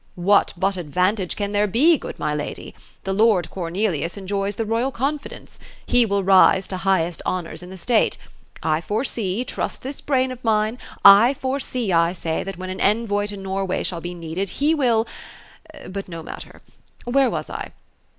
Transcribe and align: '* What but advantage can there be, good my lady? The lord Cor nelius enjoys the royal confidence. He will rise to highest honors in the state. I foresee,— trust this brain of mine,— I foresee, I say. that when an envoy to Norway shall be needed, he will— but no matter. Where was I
'* 0.07 0.15
What 0.15 0.51
but 0.57 0.77
advantage 0.77 1.35
can 1.35 1.51
there 1.51 1.67
be, 1.67 1.95
good 1.99 2.17
my 2.17 2.33
lady? 2.33 2.73
The 3.03 3.13
lord 3.13 3.51
Cor 3.51 3.69
nelius 3.69 4.17
enjoys 4.17 4.55
the 4.55 4.65
royal 4.65 4.89
confidence. 4.89 5.59
He 5.85 6.07
will 6.07 6.23
rise 6.23 6.67
to 6.69 6.77
highest 6.77 7.21
honors 7.23 7.61
in 7.61 7.69
the 7.69 7.77
state. 7.77 8.17
I 8.63 8.81
foresee,— 8.81 9.45
trust 9.45 9.83
this 9.83 10.01
brain 10.01 10.31
of 10.31 10.43
mine,— 10.43 10.79
I 11.23 11.35
foresee, 11.35 11.93
I 11.93 12.13
say. 12.13 12.43
that 12.43 12.57
when 12.57 12.71
an 12.71 12.81
envoy 12.81 13.27
to 13.27 13.37
Norway 13.37 13.83
shall 13.83 14.01
be 14.01 14.15
needed, 14.15 14.49
he 14.57 14.73
will— 14.73 15.05
but 15.87 16.07
no 16.09 16.23
matter. 16.23 16.63
Where 17.05 17.29
was 17.29 17.47
I 17.47 17.71